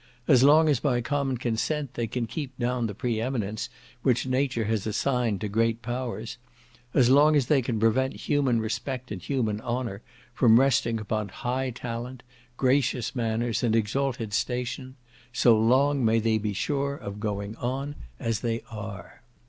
As 0.27 0.41
long 0.43 0.67
as 0.67 0.79
by 0.79 0.99
common 1.01 1.37
consent 1.37 1.93
they 1.93 2.07
can 2.07 2.25
keep 2.25 2.57
down 2.57 2.87
the 2.87 2.95
pre 2.95 3.21
eminence 3.21 3.69
which 4.01 4.25
nature 4.25 4.63
has 4.63 4.87
assigned 4.87 5.41
to 5.41 5.47
great 5.47 5.83
powers, 5.83 6.39
as 6.95 7.11
long 7.11 7.35
as 7.35 7.45
they 7.45 7.61
can 7.61 7.79
prevent 7.79 8.15
human 8.15 8.59
respect 8.59 9.11
and 9.11 9.21
human 9.21 9.61
honour 9.61 10.01
from 10.33 10.59
resting 10.59 10.99
upon 10.99 11.29
high 11.29 11.69
talent, 11.69 12.23
gracious 12.57 13.15
manners, 13.15 13.61
and 13.61 13.75
exalted 13.75 14.33
station, 14.33 14.95
so 15.31 15.55
long 15.55 16.03
may 16.03 16.17
they 16.17 16.39
be 16.39 16.51
sure 16.53 16.95
of 16.95 17.19
going 17.19 17.55
on 17.57 17.93
as 18.19 18.39
they 18.39 18.63
are. 18.71 19.21